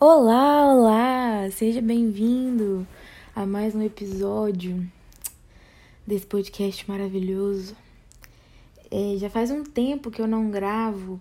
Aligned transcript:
Olá, 0.00 0.72
olá! 0.72 1.50
Seja 1.50 1.82
bem-vindo 1.82 2.86
a 3.34 3.44
mais 3.44 3.74
um 3.74 3.82
episódio 3.82 4.88
desse 6.06 6.24
podcast 6.24 6.88
maravilhoso. 6.88 7.76
É, 8.92 9.16
já 9.16 9.28
faz 9.28 9.50
um 9.50 9.64
tempo 9.64 10.08
que 10.08 10.22
eu 10.22 10.28
não 10.28 10.52
gravo 10.52 11.20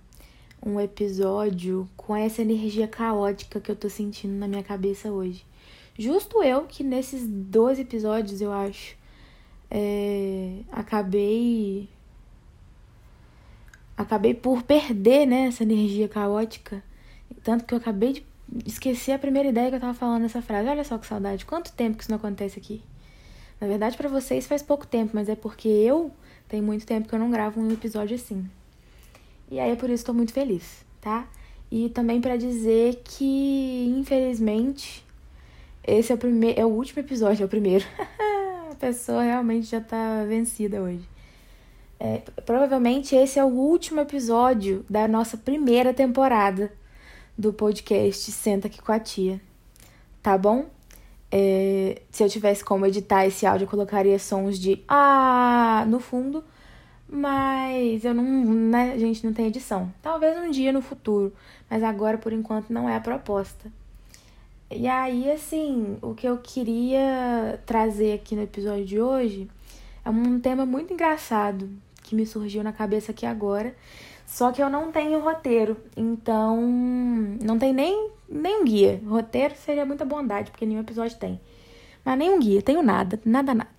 um 0.64 0.80
episódio 0.80 1.90
com 1.98 2.16
essa 2.16 2.44
energia 2.44 2.88
caótica 2.88 3.60
que 3.60 3.72
eu 3.72 3.76
tô 3.76 3.90
sentindo 3.90 4.36
na 4.36 4.48
minha 4.48 4.62
cabeça 4.62 5.12
hoje. 5.12 5.44
Justo 5.98 6.44
eu 6.44 6.66
que 6.66 6.84
nesses 6.84 7.28
dois 7.28 7.80
episódios, 7.80 8.42
eu 8.42 8.54
acho, 8.54 8.96
é, 9.72 10.60
acabei. 10.72 11.90
Acabei 13.98 14.36
por 14.36 14.62
perder 14.62 15.26
né, 15.26 15.48
essa 15.48 15.64
energia 15.64 16.08
caótica. 16.08 16.84
Tanto 17.44 17.66
que 17.66 17.74
eu 17.74 17.80
acabei 17.80 18.14
de 18.14 18.37
esqueci 18.66 19.12
a 19.12 19.20
primeira 19.20 19.50
ideia 19.50 19.70
que 19.70 19.76
eu 19.76 19.80
tava 19.80 19.94
falando 19.94 20.24
nessa 20.24 20.42
frase. 20.42 20.70
Olha 20.70 20.84
só 20.84 20.98
que 20.98 21.08
saudade. 21.08 21.46
Quanto 21.46 21.72
tempo 21.74 21.98
que 21.98 22.04
isso 22.04 22.12
não 22.12 22.18
acontece 22.18 22.60
aqui? 22.60 22.82
Na 23.60 23.68
verdade, 23.68 23.98
para 23.98 24.08
vocês 24.08 24.46
faz 24.46 24.62
pouco 24.62 24.86
tempo, 24.86 25.12
mas 25.14 25.30
é 25.30 25.36
porque 25.36 25.68
eu 25.68 26.12
tenho 26.48 26.64
muito 26.64 26.86
tempo 26.86 27.08
que 27.08 27.16
eu 27.16 27.20
não 27.20 27.32
gravo 27.32 27.60
um 27.60 27.72
episódio 27.72 28.16
assim. 28.16 28.48
E 29.50 29.60
aí 29.60 29.72
é 29.72 29.76
por 29.76 29.90
isso 29.90 30.04
que 30.04 30.08
tô 30.08 30.14
muito 30.14 30.34
feliz, 30.34 30.86
tá? 31.02 31.28
E 31.72 31.90
também 31.90 32.22
para 32.22 32.38
dizer 32.38 33.02
que, 33.04 33.94
infelizmente, 33.98 35.06
esse 35.84 36.12
é 36.12 36.16
o 36.16 36.18
primeiro, 36.18 36.60
é 36.60 36.66
o 36.66 36.70
último 36.70 37.00
episódio, 37.00 37.44
é 37.44 37.46
o 37.46 37.50
primeiro. 37.50 37.86
a 38.72 38.76
pessoa 38.76 39.24
realmente 39.24 39.68
já 39.68 39.82
tá 39.82 40.24
vencida 40.26 40.82
hoje. 40.82 41.08
É, 42.00 42.22
provavelmente 42.46 43.16
esse 43.16 43.40
é 43.40 43.44
o 43.44 43.48
último 43.48 44.02
episódio 44.02 44.86
da 44.88 45.08
nossa 45.08 45.36
primeira 45.36 45.94
temporada 45.94 46.72
do 47.38 47.54
podcast 47.54 48.32
Senta 48.32 48.68
aqui 48.68 48.82
com 48.82 48.92
a 48.92 49.00
tia. 49.00 49.40
Tá 50.24 50.38
bom? 50.38 50.66
É, 51.32 52.02
se 52.10 52.24
eu 52.24 52.30
tivesse 52.30 52.64
como 52.64 52.86
editar 52.86 53.26
esse 53.26 53.46
áudio, 53.46 53.66
eu 53.66 53.70
colocaria 53.70 54.18
sons 54.18 54.58
de 54.58 54.84
ah 54.88 55.86
no 55.88 56.00
fundo, 56.00 56.44
mas 57.08 58.04
eu 58.06 58.14
não, 58.14 58.24
né, 58.24 58.94
a 58.94 58.98
gente 58.98 59.26
não 59.26 59.34
tem 59.34 59.48
edição. 59.48 59.94
Talvez 60.02 60.38
um 60.38 60.50
dia 60.50 60.72
no 60.72 60.82
futuro, 60.82 61.34
mas 61.70 61.84
agora 61.84 62.18
por 62.18 62.34
enquanto 62.34 62.72
não 62.72 62.90
é 62.90 62.96
a 62.96 63.02
proposta. 63.02 63.72
E 64.70 64.88
aí, 64.88 65.32
assim, 65.32 65.98
o 66.02 66.14
que 66.14 66.28
eu 66.28 66.38
queria 66.38 67.62
trazer 67.66 68.14
aqui 68.14 68.36
no 68.36 68.42
episódio 68.44 68.86
de 68.86 69.00
hoje 69.00 69.50
é 70.04 70.10
um 70.10 70.40
tema 70.40 70.66
muito 70.66 70.94
engraçado 70.94 71.70
que 72.04 72.16
me 72.16 72.26
surgiu 72.26 72.64
na 72.64 72.74
cabeça 72.74 73.12
aqui 73.12 73.26
agora 73.26 73.76
só 74.28 74.52
que 74.52 74.62
eu 74.62 74.70
não 74.70 74.92
tenho 74.92 75.22
roteiro, 75.22 75.78
então 75.96 76.62
não 77.42 77.58
tem 77.58 77.74
nem, 77.74 78.12
nem 78.28 78.62
um 78.62 78.66
guia. 78.66 79.02
Roteiro 79.08 79.56
seria 79.56 79.86
muita 79.86 80.04
bondade, 80.04 80.52
porque 80.52 80.66
nenhum 80.66 80.82
episódio 80.82 81.18
tem. 81.18 81.40
Mas 82.04 82.18
nem 82.18 82.30
um 82.30 82.38
guia, 82.38 82.62
tenho 82.62 82.84
nada, 82.84 83.18
nada, 83.24 83.54
nada. 83.54 83.70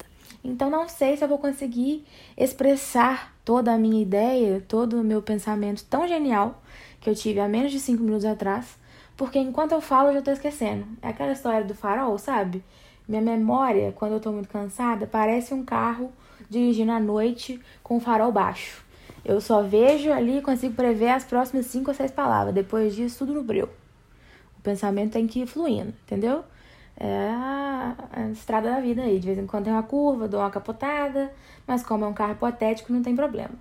Então 0.42 0.70
não 0.70 0.88
sei 0.88 1.18
se 1.18 1.22
eu 1.22 1.28
vou 1.28 1.36
conseguir 1.38 2.02
expressar 2.34 3.36
toda 3.44 3.74
a 3.74 3.78
minha 3.78 4.00
ideia, 4.00 4.64
todo 4.66 4.98
o 4.98 5.04
meu 5.04 5.20
pensamento 5.20 5.84
tão 5.84 6.08
genial 6.08 6.62
que 6.98 7.10
eu 7.10 7.14
tive 7.14 7.40
há 7.40 7.46
menos 7.46 7.70
de 7.70 7.78
cinco 7.78 8.02
minutos 8.02 8.24
atrás, 8.24 8.78
porque 9.18 9.38
enquanto 9.38 9.72
eu 9.72 9.82
falo 9.82 10.08
eu 10.08 10.14
já 10.14 10.22
tô 10.22 10.30
esquecendo. 10.30 10.86
É 11.02 11.08
aquela 11.08 11.32
história 11.32 11.62
do 11.62 11.74
farol, 11.74 12.16
sabe? 12.16 12.64
Minha 13.06 13.20
memória, 13.20 13.92
quando 13.92 14.12
eu 14.12 14.20
tô 14.20 14.32
muito 14.32 14.48
cansada, 14.48 15.06
parece 15.06 15.52
um 15.52 15.62
carro 15.62 16.10
dirigindo 16.48 16.90
à 16.90 16.98
noite 16.98 17.60
com 17.82 17.98
o 17.98 18.00
farol 18.00 18.32
baixo. 18.32 18.87
Eu 19.28 19.42
só 19.42 19.62
vejo 19.62 20.10
ali 20.10 20.38
e 20.38 20.42
consigo 20.42 20.74
prever 20.74 21.10
as 21.10 21.22
próximas 21.22 21.66
cinco 21.66 21.90
ou 21.90 21.94
seis 21.94 22.10
palavras. 22.10 22.54
Depois 22.54 22.96
disso, 22.96 23.18
tudo 23.18 23.34
no 23.34 23.42
breu. 23.42 23.68
O 24.58 24.62
pensamento 24.62 25.12
tem 25.12 25.26
que 25.26 25.40
ir 25.42 25.46
fluindo, 25.46 25.92
entendeu? 26.06 26.42
É 26.98 27.28
a, 27.30 27.94
a 28.10 28.30
estrada 28.30 28.70
da 28.70 28.80
vida 28.80 29.02
aí. 29.02 29.18
De 29.20 29.26
vez 29.26 29.38
em 29.38 29.46
quando 29.46 29.64
tem 29.64 29.72
uma 29.74 29.82
curva, 29.82 30.26
dou 30.26 30.40
uma 30.40 30.50
capotada, 30.50 31.30
mas 31.66 31.84
como 31.84 32.06
é 32.06 32.08
um 32.08 32.14
carro 32.14 32.32
hipotético, 32.32 32.90
não 32.90 33.02
tem 33.02 33.14
problema. 33.14 33.52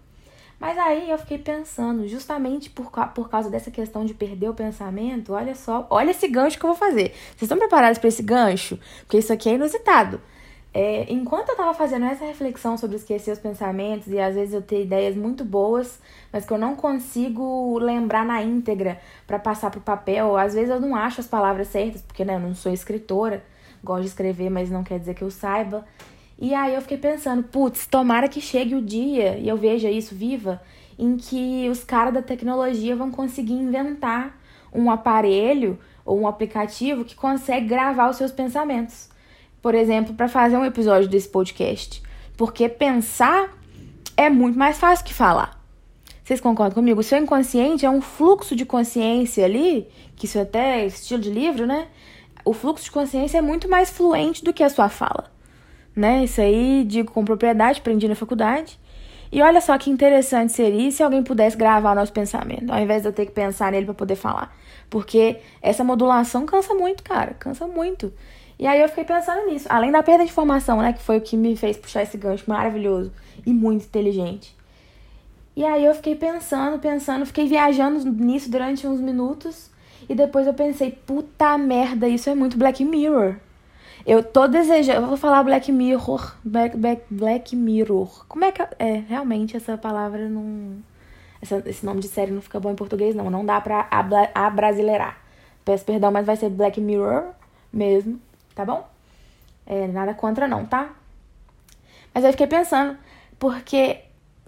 Mas 0.57 0.77
aí 0.77 1.11
eu 1.11 1.17
fiquei 1.17 1.37
pensando, 1.37 2.07
justamente 2.07 2.69
por, 2.69 2.89
por 3.13 3.29
causa 3.29 3.49
dessa 3.49 3.69
questão 3.69 4.05
de 4.05 4.13
perder 4.13 4.49
o 4.49 4.53
pensamento, 4.53 5.33
olha 5.33 5.53
só, 5.53 5.85
olha 5.89 6.11
esse 6.11 6.29
gancho 6.29 6.57
que 6.57 6.65
eu 6.65 6.69
vou 6.69 6.77
fazer. 6.77 7.13
Vocês 7.31 7.43
estão 7.43 7.57
preparados 7.57 7.99
para 7.99 8.07
esse 8.07 8.23
gancho? 8.23 8.79
Porque 9.01 9.17
isso 9.17 9.33
aqui 9.33 9.49
é 9.49 9.55
inusitado. 9.55 10.21
É, 10.79 11.11
enquanto 11.11 11.49
eu 11.49 11.53
estava 11.53 11.73
fazendo 11.73 12.05
essa 12.05 12.23
reflexão 12.23 12.77
sobre 12.77 12.97
esquecer 12.97 13.31
os 13.31 13.39
pensamentos 13.39 14.09
e 14.09 14.19
às 14.19 14.35
vezes 14.35 14.53
eu 14.53 14.61
ter 14.61 14.83
ideias 14.83 15.15
muito 15.15 15.43
boas, 15.43 15.99
mas 16.31 16.45
que 16.45 16.53
eu 16.53 16.57
não 16.59 16.75
consigo 16.75 17.79
lembrar 17.79 18.23
na 18.23 18.43
íntegra 18.43 19.01
para 19.25 19.39
passar 19.39 19.71
pro 19.71 19.81
papel, 19.81 20.37
às 20.37 20.53
vezes 20.53 20.69
eu 20.69 20.79
não 20.79 20.95
acho 20.95 21.19
as 21.19 21.25
palavras 21.25 21.69
certas, 21.69 22.03
porque 22.03 22.23
né, 22.23 22.35
eu 22.35 22.39
não 22.39 22.53
sou 22.53 22.71
escritora, 22.71 23.43
gosto 23.83 24.03
de 24.03 24.09
escrever, 24.09 24.51
mas 24.51 24.69
não 24.69 24.83
quer 24.83 24.99
dizer 24.99 25.15
que 25.15 25.23
eu 25.23 25.31
saiba. 25.31 25.83
E 26.37 26.53
aí 26.53 26.75
eu 26.75 26.81
fiquei 26.83 26.99
pensando, 26.99 27.41
putz, 27.41 27.87
tomara 27.87 28.27
que 28.27 28.39
chegue 28.39 28.75
o 28.75 28.81
dia, 28.81 29.35
e 29.35 29.47
eu 29.49 29.57
veja 29.57 29.89
isso 29.89 30.13
viva, 30.13 30.61
em 30.99 31.17
que 31.17 31.67
os 31.71 31.83
caras 31.83 32.13
da 32.13 32.21
tecnologia 32.21 32.95
vão 32.95 33.09
conseguir 33.09 33.53
inventar 33.53 34.39
um 34.71 34.91
aparelho 34.91 35.79
ou 36.05 36.19
um 36.19 36.27
aplicativo 36.27 37.03
que 37.03 37.15
consegue 37.15 37.65
gravar 37.65 38.11
os 38.11 38.17
seus 38.17 38.31
pensamentos 38.31 39.16
por 39.67 39.75
exemplo, 39.75 40.13
para 40.13 40.29
fazer 40.29 40.55
um 40.55 40.63
episódio 40.63 41.09
desse 41.09 41.27
podcast. 41.27 42.01
Porque 42.37 42.69
pensar 42.69 43.53
é 44.15 44.29
muito 44.29 44.57
mais 44.57 44.79
fácil 44.79 45.03
que 45.03 45.13
falar. 45.13 45.61
Vocês 46.23 46.39
concordam 46.39 46.75
comigo? 46.75 47.01
O 47.01 47.03
seu 47.03 47.17
inconsciente 47.17 47.85
é 47.85 47.89
um 47.89 47.99
fluxo 47.99 48.55
de 48.55 48.63
consciência 48.63 49.43
ali, 49.43 49.85
que 50.15 50.25
isso 50.25 50.37
é 50.37 50.43
até 50.43 50.85
estilo 50.85 51.19
de 51.21 51.29
livro, 51.29 51.67
né? 51.67 51.87
O 52.45 52.53
fluxo 52.53 52.85
de 52.85 52.91
consciência 52.91 53.39
é 53.39 53.41
muito 53.41 53.69
mais 53.69 53.89
fluente 53.89 54.41
do 54.41 54.53
que 54.53 54.63
a 54.63 54.69
sua 54.69 54.87
fala. 54.87 55.29
Né? 55.93 56.23
Isso 56.23 56.39
aí 56.39 56.85
digo 56.85 57.11
com 57.11 57.25
propriedade, 57.25 57.81
aprendi 57.81 58.07
na 58.07 58.15
faculdade. 58.15 58.79
E 59.29 59.41
olha 59.41 59.59
só 59.59 59.77
que 59.77 59.89
interessante 59.89 60.53
seria 60.53 60.89
se 60.91 61.03
alguém 61.03 61.23
pudesse 61.23 61.57
gravar 61.57 61.93
nosso 61.93 62.13
pensamento, 62.13 62.71
ao 62.71 62.79
invés 62.79 63.01
de 63.01 63.09
eu 63.09 63.11
ter 63.11 63.25
que 63.25 63.33
pensar 63.33 63.69
nele 63.73 63.83
para 63.83 63.95
poder 63.95 64.15
falar. 64.15 64.55
Porque 64.89 65.41
essa 65.61 65.83
modulação 65.83 66.45
cansa 66.45 66.73
muito, 66.73 67.03
cara, 67.03 67.33
cansa 67.33 67.67
muito. 67.67 68.13
E 68.59 68.65
aí 68.65 68.81
eu 68.81 68.89
fiquei 68.89 69.05
pensando 69.05 69.45
nisso. 69.47 69.67
Além 69.69 69.91
da 69.91 70.01
perda 70.01 70.23
de 70.23 70.31
informação, 70.31 70.81
né? 70.81 70.93
Que 70.93 71.01
foi 71.01 71.17
o 71.17 71.21
que 71.21 71.37
me 71.37 71.55
fez 71.55 71.77
puxar 71.77 72.03
esse 72.03 72.17
gancho 72.17 72.45
maravilhoso 72.47 73.11
e 73.45 73.53
muito 73.53 73.85
inteligente. 73.85 74.55
E 75.55 75.63
aí 75.63 75.85
eu 75.85 75.93
fiquei 75.95 76.15
pensando, 76.15 76.79
pensando, 76.79 77.25
fiquei 77.25 77.47
viajando 77.47 78.03
nisso 78.11 78.49
durante 78.49 78.87
uns 78.87 78.99
minutos. 78.99 79.69
E 80.09 80.15
depois 80.15 80.47
eu 80.47 80.53
pensei, 80.53 80.91
puta 80.91 81.57
merda, 81.57 82.07
isso 82.07 82.29
é 82.29 82.35
muito 82.35 82.57
Black 82.57 82.83
Mirror. 82.83 83.35
Eu 84.05 84.23
tô 84.23 84.47
desejando. 84.47 85.01
Eu 85.01 85.07
vou 85.07 85.17
falar 85.17 85.43
Black 85.43 85.71
Mirror. 85.71 86.35
Black, 86.43 86.77
Black, 86.77 87.03
Black 87.09 87.55
Mirror. 87.55 88.25
Como 88.27 88.45
é 88.45 88.51
que. 88.51 88.61
É, 88.79 89.03
realmente 89.07 89.55
essa 89.55 89.77
palavra 89.77 90.29
não. 90.29 90.77
Essa, 91.41 91.61
esse 91.65 91.85
nome 91.85 91.99
de 91.99 92.07
série 92.07 92.31
não 92.31 92.41
fica 92.41 92.59
bom 92.59 92.71
em 92.71 92.75
português, 92.75 93.13
não. 93.13 93.29
Não 93.29 93.45
dá 93.45 93.59
pra 93.61 93.87
abrasileirar. 94.33 95.17
Peço 95.65 95.85
perdão, 95.85 96.11
mas 96.11 96.25
vai 96.25 96.35
ser 96.37 96.49
Black 96.49 96.79
Mirror 96.79 97.25
mesmo 97.71 98.19
tá 98.57 98.65
bom? 98.65 98.89
É, 99.67 99.85
nada 99.87 100.15
contra 100.15 100.47
não, 100.47 100.65
tá? 100.65 100.89
Mas 102.11 102.23
eu 102.23 102.31
fiquei 102.31 102.47
pensando, 102.47 102.97
porque 103.37 103.99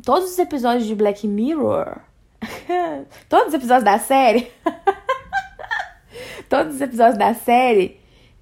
todos 0.03 0.31
os 0.31 0.39
episódios 0.39 0.87
de 0.87 0.95
Black 0.95 1.27
Mirror, 1.27 1.97
todos 3.29 3.49
os 3.49 3.53
episódios 3.53 3.83
da 3.83 3.99
série, 3.99 4.51
todos 6.49 6.75
os 6.75 6.81
episódios 6.81 7.19
da 7.19 7.35
série 7.35 7.99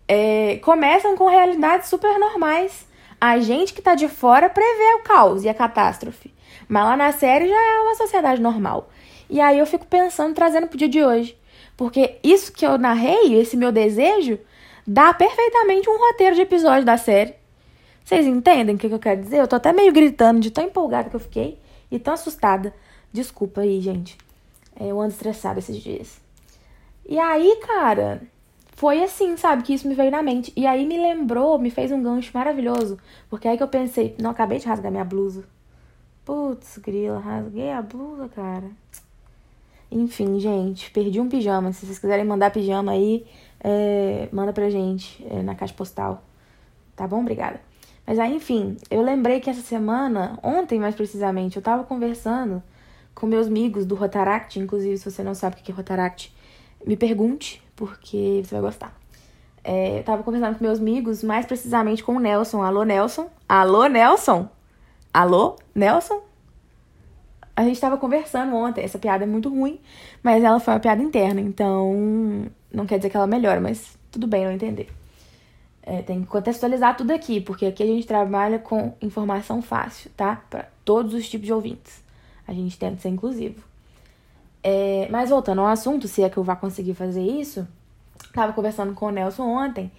é, 0.07 0.57
começam 0.63 1.17
com 1.17 1.27
realidades 1.27 1.89
super 1.89 2.17
normais. 2.17 2.87
A 3.19 3.39
gente 3.39 3.73
que 3.73 3.81
tá 3.81 3.93
de 3.93 4.07
fora 4.07 4.49
prevê 4.49 4.93
o 4.93 5.03
caos 5.03 5.43
e 5.43 5.49
a 5.49 5.53
catástrofe. 5.53 6.33
Mas 6.69 6.85
lá 6.85 6.95
na 6.95 7.11
série 7.11 7.49
já 7.49 7.55
é 7.55 7.81
uma 7.81 7.95
sociedade 7.95 8.41
normal. 8.41 8.89
E 9.29 9.41
aí 9.41 9.59
eu 9.59 9.65
fico 9.65 9.85
pensando, 9.85 10.33
trazendo 10.33 10.67
pro 10.67 10.77
dia 10.77 10.87
de 10.87 11.03
hoje. 11.03 11.37
Porque 11.75 12.19
isso 12.23 12.53
que 12.53 12.65
eu 12.65 12.77
narrei, 12.77 13.37
esse 13.37 13.57
meu 13.57 13.71
desejo, 13.71 14.39
dá 14.87 15.13
perfeitamente 15.13 15.89
um 15.89 15.97
roteiro 15.97 16.35
de 16.35 16.41
episódio 16.41 16.85
da 16.85 16.97
série. 16.97 17.35
Vocês 18.05 18.25
entendem 18.25 18.75
o 18.75 18.77
que, 18.77 18.87
eu 18.87 18.97
quero 18.97 19.21
dizer? 19.21 19.41
Eu 19.41 19.47
tô 19.47 19.57
até 19.57 19.73
meio 19.73 19.91
gritando 19.91 20.39
de 20.39 20.49
tão 20.49 20.63
empolgada 20.63 21.09
que 21.09 21.15
eu 21.15 21.19
fiquei 21.19 21.59
e 21.91 21.99
tão 21.99 22.13
assustada. 22.13 22.73
Desculpa 23.11 23.61
aí, 23.61 23.81
gente. 23.81 24.17
É, 24.79 24.87
eu 24.87 25.01
ando 25.01 25.11
estressada 25.11 25.59
esses 25.59 25.77
dias. 25.77 26.21
E 27.05 27.19
aí, 27.19 27.59
cara, 27.67 28.21
foi 28.75 29.03
assim, 29.03 29.35
sabe, 29.35 29.63
que 29.63 29.73
isso 29.73 29.87
me 29.87 29.93
veio 29.93 30.09
na 30.09 30.23
mente. 30.23 30.53
E 30.55 30.65
aí 30.65 30.85
me 30.85 30.97
lembrou, 30.97 31.59
me 31.59 31.69
fez 31.69 31.91
um 31.91 32.01
gancho 32.01 32.31
maravilhoso. 32.33 32.97
Porque 33.29 33.47
aí 33.47 33.57
que 33.57 33.63
eu 33.63 33.67
pensei, 33.67 34.15
não, 34.17 34.29
acabei 34.29 34.57
de 34.57 34.67
rasgar 34.67 34.91
minha 34.91 35.03
blusa. 35.03 35.43
Putz, 36.23 36.77
grila, 36.77 37.19
rasguei 37.19 37.71
a 37.71 37.81
blusa, 37.81 38.29
cara. 38.29 38.69
Enfim, 39.91 40.39
gente, 40.39 40.91
perdi 40.91 41.19
um 41.19 41.29
pijama. 41.29 41.71
Se 41.71 41.85
vocês 41.85 41.99
quiserem 41.99 42.25
mandar 42.25 42.51
pijama 42.51 42.91
aí, 42.91 43.25
é, 43.63 44.27
manda 44.31 44.51
pra 44.51 44.69
gente 44.69 45.25
é, 45.29 45.41
na 45.41 45.55
caixa 45.55 45.73
postal. 45.73 46.23
Tá 46.95 47.07
bom? 47.07 47.21
Obrigada. 47.21 47.61
Mas 48.05 48.19
aí, 48.19 48.35
enfim, 48.35 48.77
eu 48.89 49.01
lembrei 49.01 49.39
que 49.39 49.49
essa 49.49 49.61
semana, 49.61 50.39
ontem 50.41 50.79
mais 50.79 50.95
precisamente, 50.95 51.57
eu 51.57 51.61
tava 51.61 51.83
conversando 51.83 52.63
com 53.13 53.25
meus 53.25 53.47
amigos 53.47 53.85
do 53.85 53.95
Rotaract, 53.95 54.59
inclusive 54.59 54.97
se 54.97 55.09
você 55.09 55.23
não 55.23 55.33
sabe 55.33 55.55
o 55.55 55.63
que 55.63 55.71
é 55.71 55.75
Rotaract, 55.75 56.33
me 56.85 56.95
pergunte, 56.95 57.61
porque 57.75 58.41
você 58.43 58.55
vai 58.55 58.61
gostar. 58.61 58.95
É, 59.63 59.99
eu 59.99 60.03
tava 60.03 60.23
conversando 60.23 60.57
com 60.57 60.63
meus 60.63 60.79
amigos, 60.79 61.23
mais 61.23 61.45
precisamente 61.45 62.03
com 62.03 62.15
o 62.15 62.19
Nelson. 62.19 62.61
Alô, 62.61 62.83
Nelson? 62.83 63.29
Alô, 63.49 63.87
Nelson? 63.87 64.47
Alô, 65.13 65.57
Nelson? 65.75 66.26
A 67.57 67.63
gente 67.63 67.81
tava 67.81 67.97
conversando 67.97 68.55
ontem. 68.55 68.83
Essa 68.83 68.99
piada 68.99 69.23
é 69.23 69.27
muito 69.27 69.49
ruim, 69.49 69.79
mas 70.21 70.43
ela 70.43 70.59
foi 70.59 70.75
uma 70.75 70.79
piada 70.79 71.01
interna, 71.01 71.41
então 71.41 72.45
não 72.71 72.85
quer 72.85 72.97
dizer 72.97 73.09
que 73.09 73.17
ela 73.17 73.25
melhora, 73.25 73.59
mas 73.59 73.97
tudo 74.11 74.27
bem 74.27 74.45
não 74.45 74.51
entender. 74.51 74.87
É, 75.81 76.03
tem 76.03 76.21
que 76.21 76.27
contextualizar 76.27 76.95
tudo 76.95 77.09
aqui, 77.09 77.41
porque 77.41 77.65
aqui 77.65 77.81
a 77.81 77.85
gente 77.87 78.05
trabalha 78.05 78.59
com 78.59 78.93
informação 79.01 79.59
fácil, 79.59 80.11
tá? 80.15 80.35
Para 80.47 80.69
todos 80.85 81.15
os 81.15 81.27
tipos 81.27 81.47
de 81.47 81.53
ouvintes. 81.53 82.03
A 82.47 82.53
gente 82.53 82.77
tenta 82.77 83.01
ser 83.01 83.09
inclusivo. 83.09 83.63
É, 84.61 85.07
mas 85.09 85.31
voltando 85.31 85.61
ao 85.61 85.67
assunto, 85.67 86.07
se 86.07 86.21
é 86.21 86.29
que 86.29 86.37
eu 86.37 86.43
vá 86.43 86.55
conseguir 86.55 86.93
fazer 86.93 87.23
isso, 87.23 87.67
tava 88.35 88.53
conversando 88.53 88.93
com 88.93 89.07
o 89.07 89.11
Nelson 89.11 89.43
ontem. 89.43 89.91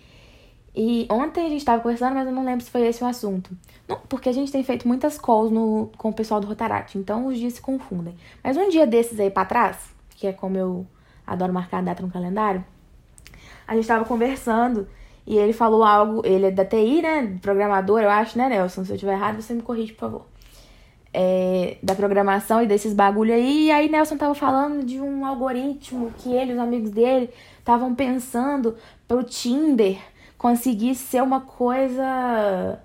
E 0.81 1.09
ontem 1.11 1.45
a 1.45 1.49
gente 1.49 1.65
tava 1.65 1.83
conversando, 1.83 2.15
mas 2.15 2.25
eu 2.25 2.33
não 2.33 2.45
lembro 2.45 2.65
se 2.65 2.71
foi 2.71 2.87
esse 2.87 3.03
o 3.03 3.07
assunto. 3.09 3.51
Não, 3.89 3.99
porque 4.09 4.29
a 4.29 4.33
gente 4.33 4.53
tem 4.53 4.63
feito 4.63 4.87
muitas 4.87 5.19
calls 5.19 5.51
no, 5.51 5.91
com 5.99 6.11
o 6.11 6.13
pessoal 6.13 6.41
do 6.41 6.47
Rotaract, 6.47 6.97
então 6.97 7.27
os 7.27 7.37
dias 7.37 7.55
se 7.55 7.61
confundem. 7.61 8.15
Mas 8.45 8.57
um 8.57 8.69
dia 8.69 8.87
desses 8.87 9.19
aí 9.19 9.29
pra 9.29 9.45
trás, 9.45 9.77
que 10.11 10.29
é 10.29 10.33
como 10.33 10.57
eu 10.57 10.87
adoro 11.27 11.53
marcar 11.53 11.79
a 11.79 11.83
data 11.83 12.01
no 12.01 12.09
calendário, 12.09 12.65
a 13.67 13.75
gente 13.75 13.89
tava 13.89 14.05
conversando 14.05 14.87
e 15.27 15.37
ele 15.37 15.53
falou 15.53 15.83
algo, 15.83 16.23
ele 16.25 16.47
é 16.47 16.51
da 16.53 16.65
TI, 16.65 17.03
né? 17.03 17.37
Programador, 17.43 18.01
eu 18.01 18.09
acho, 18.09 18.39
né, 18.39 18.49
Nelson? 18.49 18.85
Se 18.85 18.93
eu 18.93 18.99
tiver 18.99 19.15
errado, 19.15 19.43
você 19.43 19.55
me 19.55 19.63
corrige, 19.63 19.93
por 19.95 20.01
favor 20.01 20.27
é, 21.13 21.79
da 21.83 21.95
programação 21.95 22.63
e 22.63 22.67
desses 22.67 22.93
bagulho 22.93 23.35
aí. 23.35 23.67
E 23.67 23.71
aí 23.71 23.89
Nelson 23.89 24.17
tava 24.17 24.35
falando 24.35 24.85
de 24.85 25.01
um 25.01 25.27
algoritmo 25.27 26.13
que 26.19 26.33
ele 26.33 26.53
os 26.53 26.59
amigos 26.59 26.91
dele 26.91 27.31
estavam 27.59 27.95
pensando 27.95 28.77
pro 29.07 29.25
Tinder 29.25 29.99
conseguir 30.39 30.95
ser 30.95 31.23
uma 31.23 31.41
coisa 31.41 32.79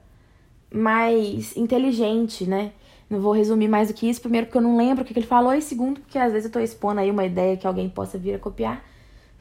mais 0.74 1.56
inteligente, 1.56 2.46
né? 2.46 2.72
Não 3.10 3.22
vou 3.22 3.32
resumir 3.32 3.68
mais 3.68 3.90
do 3.90 3.94
que 3.94 4.10
isso. 4.10 4.20
Primeiro, 4.20 4.48
porque 4.48 4.58
eu 4.58 4.62
não 4.62 4.76
lembro 4.76 5.04
o 5.04 5.06
que 5.06 5.14
ele 5.14 5.26
falou. 5.26 5.54
E 5.54 5.62
segundo, 5.62 6.02
porque 6.02 6.18
às 6.18 6.32
vezes 6.34 6.46
eu 6.46 6.52
tô 6.52 6.60
expondo 6.60 7.00
aí 7.00 7.12
uma 7.12 7.24
ideia 7.24 7.56
que 7.56 7.68
alguém 7.68 7.88
possa 7.88 8.18
vir 8.18 8.34
a 8.34 8.40
copiar, 8.40 8.84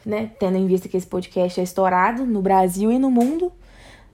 né? 0.04 0.30
Tendo 0.38 0.58
em 0.58 0.66
vista 0.66 0.88
que 0.88 0.96
esse 0.96 1.06
podcast 1.06 1.58
é 1.58 1.62
estourado 1.62 2.26
no 2.26 2.42
Brasil 2.42 2.92
e 2.92 2.98
no 2.98 3.10
mundo. 3.10 3.50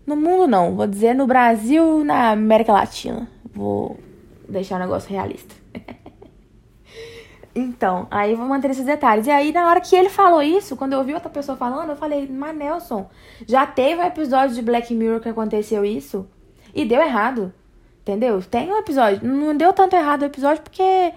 No 0.06 0.16
mundo, 0.16 0.46
não. 0.46 0.76
Vou 0.76 0.86
dizer 0.86 1.14
no 1.14 1.26
Brasil 1.26 2.04
na 2.04 2.30
América 2.30 2.72
Latina. 2.72 3.28
Vou 3.52 3.98
deixar 4.48 4.76
o 4.76 4.78
negócio 4.78 5.10
realista. 5.10 5.54
então, 7.58 8.06
aí 8.10 8.34
vou 8.34 8.46
manter 8.46 8.70
esses 8.70 8.84
detalhes. 8.84 9.26
E 9.26 9.30
aí, 9.30 9.52
na 9.52 9.68
hora 9.68 9.80
que 9.80 9.96
ele 9.96 10.08
falou 10.08 10.42
isso, 10.42 10.76
quando 10.76 10.92
eu 10.92 11.00
ouvi 11.00 11.14
outra 11.14 11.28
pessoa 11.28 11.56
falando, 11.56 11.90
eu 11.90 11.96
falei, 11.96 12.28
mas 12.28 12.56
Nelson, 12.56 13.08
já 13.46 13.66
teve 13.66 14.00
um 14.00 14.04
episódio 14.04 14.54
de 14.54 14.62
Black 14.62 14.94
Mirror 14.94 15.20
que 15.20 15.28
aconteceu 15.28 15.84
isso 15.84 16.28
e 16.74 16.84
deu 16.84 17.00
errado. 17.00 17.52
Entendeu? 18.00 18.40
Tem 18.42 18.72
um 18.72 18.78
episódio. 18.78 19.26
Não 19.26 19.54
deu 19.56 19.72
tanto 19.72 19.94
errado 19.94 20.22
o 20.22 20.26
episódio 20.26 20.62
porque. 20.62 21.12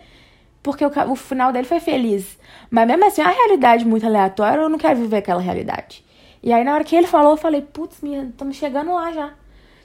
Porque 0.62 0.86
o, 0.86 0.92
o 1.10 1.16
final 1.16 1.52
dele 1.52 1.66
foi 1.66 1.80
feliz. 1.80 2.38
Mas 2.70 2.86
mesmo 2.88 3.06
assim, 3.06 3.22
é 3.22 3.26
uma 3.26 3.34
realidade 3.34 3.86
muito 3.86 4.06
aleatória, 4.06 4.62
eu 4.62 4.70
não 4.70 4.78
quero 4.78 5.00
viver 5.00 5.18
aquela 5.18 5.42
realidade. 5.42 6.04
E 6.44 6.52
aí, 6.52 6.64
na 6.64 6.74
hora 6.74 6.84
que 6.84 6.96
ele 6.96 7.08
falou, 7.08 7.32
eu 7.32 7.38
falei, 7.38 7.62
putz, 7.62 8.02
estamos 8.04 8.56
chegando 8.56 8.94
lá 8.94 9.12
já. 9.12 9.34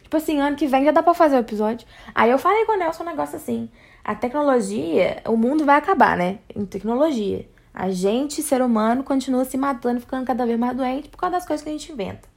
Tipo 0.07 0.19
assim, 0.19 0.39
ano 0.39 0.55
que 0.55 0.69
vem 0.69 0.85
já 0.85 0.93
dá 0.93 1.03
pra 1.03 1.15
fazer 1.15 1.35
o 1.35 1.41
episódio. 1.41 1.85
Aí 2.15 2.31
eu 2.31 2.39
falei 2.39 2.65
com 2.65 2.75
o 2.75 2.79
Nelson 2.79 3.03
um 3.03 3.07
negócio 3.07 3.35
assim. 3.35 3.69
A 4.05 4.15
tecnologia, 4.15 5.21
o 5.27 5.37
mundo 5.37 5.65
vai 5.65 5.77
acabar, 5.77 6.17
né? 6.17 6.39
Em 6.55 6.65
tecnologia. 6.65 7.45
A 7.75 7.91
gente, 7.91 8.41
ser 8.41 8.63
humano, 8.63 9.03
continua 9.03 9.45
se 9.45 9.59
matando, 9.59 10.01
ficando 10.01 10.25
cada 10.25 10.47
vez 10.47 10.57
mais 10.57 10.77
doente 10.77 11.09
por 11.09 11.19
causa 11.19 11.35
das 11.35 11.45
coisas 11.45 11.65
que 11.65 11.71
a 11.71 11.73
gente 11.73 11.91
inventa. 11.91 12.29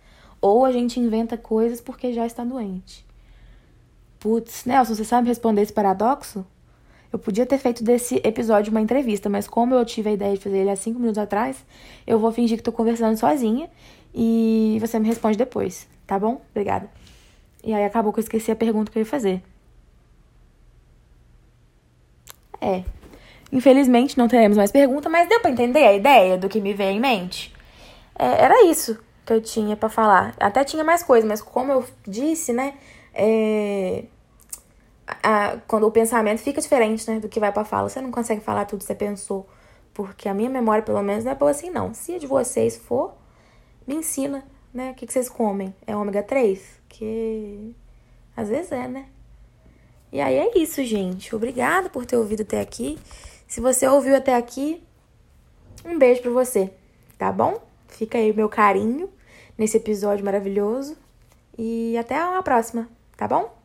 Ou 0.42 0.66
a 0.66 0.72
gente 0.72 1.00
inventa 1.00 1.38
coisas 1.38 1.80
porque 1.80 2.12
já 2.12 2.26
está 2.26 2.44
doente. 2.44 3.06
Putz, 4.20 4.66
Nelson, 4.66 4.96
você 4.96 5.06
sabe 5.06 5.28
responder 5.28 5.62
esse 5.62 5.72
paradoxo? 5.72 6.44
Eu 7.14 7.20
podia 7.20 7.46
ter 7.46 7.60
feito 7.60 7.84
desse 7.84 8.20
episódio 8.24 8.72
uma 8.72 8.82
entrevista, 8.82 9.30
mas 9.30 9.48
como 9.48 9.76
eu 9.76 9.86
tive 9.86 10.10
a 10.10 10.14
ideia 10.14 10.34
de 10.34 10.42
fazer 10.42 10.58
ele 10.58 10.72
há 10.72 10.76
cinco 10.76 11.00
minutos 11.00 11.20
atrás, 11.20 11.64
eu 12.08 12.18
vou 12.18 12.32
fingir 12.32 12.58
que 12.58 12.64
tô 12.64 12.72
conversando 12.72 13.16
sozinha 13.16 13.70
e 14.12 14.80
você 14.82 14.98
me 14.98 15.08
responde 15.08 15.38
depois, 15.38 15.88
tá 16.08 16.18
bom? 16.18 16.42
Obrigada. 16.50 16.90
E 17.64 17.74
aí 17.74 17.84
acabou 17.84 18.14
que 18.14 18.20
eu 18.20 18.24
esqueci 18.24 18.52
a 18.52 18.56
pergunta 18.56 18.92
que 18.92 18.98
eu 18.98 19.02
ia 19.02 19.06
fazer. 19.06 19.42
É. 22.62 22.84
Infelizmente 23.52 24.18
não 24.18 24.28
teremos 24.28 24.58
mais 24.58 24.72
pergunta, 24.72 25.10
mas 25.10 25.28
deu 25.28 25.40
pra 25.40 25.50
entender 25.50 25.86
a 25.86 25.94
ideia 25.94 26.38
do 26.38 26.48
que 26.48 26.62
me 26.62 26.74
veio 26.74 26.92
em 26.92 27.00
mente? 27.00 27.54
É, 28.18 28.44
era 28.44 28.66
isso 28.66 29.00
que 29.26 29.34
eu 29.34 29.42
tinha 29.42 29.76
para 29.76 29.90
falar. 29.90 30.36
Até 30.40 30.64
tinha 30.64 30.84
mais 30.84 31.04
coisa, 31.04 31.26
mas 31.28 31.42
como 31.42 31.72
eu 31.72 31.86
disse, 32.08 32.54
né? 32.54 32.76
É, 33.14 34.04
a, 35.24 35.58
quando 35.68 35.88
o 35.88 35.92
pensamento 35.92 36.40
fica 36.40 36.62
diferente, 36.62 37.10
né? 37.10 37.20
Do 37.20 37.30
que 37.30 37.40
vai 37.40 37.52
pra 37.52 37.66
fala. 37.66 37.90
Você 37.90 38.02
não 38.02 38.12
consegue 38.12 38.42
falar 38.42 38.66
tudo 38.66 38.80
que 38.80 38.86
você 38.86 38.96
pensou. 38.96 39.48
Porque 39.94 40.30
a 40.30 40.34
minha 40.34 40.50
memória, 40.50 40.84
pelo 40.84 41.02
menos, 41.02 41.26
não 41.26 41.32
é 41.32 41.36
boa 41.36 41.52
assim, 41.52 41.70
não. 41.70 41.94
Se 41.94 42.16
a 42.16 42.20
de 42.20 42.28
vocês 42.28 42.78
for, 42.78 43.14
me 43.88 43.96
ensina, 43.96 44.44
né? 44.74 44.92
O 44.92 44.94
que, 44.96 45.06
que 45.08 45.14
vocês 45.14 45.30
comem? 45.30 45.74
É 45.86 45.96
ômega 45.96 46.24
3? 46.24 46.79
Porque 46.90 47.72
às 48.36 48.50
vezes 48.50 48.72
é, 48.72 48.88
né? 48.88 49.06
E 50.12 50.20
aí 50.20 50.36
é 50.36 50.58
isso, 50.58 50.84
gente. 50.84 51.36
Obrigada 51.36 51.90
por 51.90 52.06
ter 52.06 52.18
ouvido 52.18 52.42
até 52.42 52.60
aqui. 52.60 52.98
Se 53.48 53.62
você 53.62 53.88
ouviu 53.88 54.16
até 54.16 54.36
aqui, 54.36 54.84
um 55.86 55.98
beijo 55.98 56.22
pra 56.22 56.32
você, 56.32 56.72
tá 57.18 57.32
bom? 57.32 57.62
Fica 57.88 58.18
aí 58.18 58.32
o 58.32 58.36
meu 58.36 58.50
carinho 58.50 59.10
nesse 59.58 59.78
episódio 59.78 60.26
maravilhoso. 60.26 60.98
E 61.58 61.98
até 61.98 62.18
a 62.18 62.42
próxima, 62.42 62.90
tá 63.16 63.28
bom? 63.28 63.59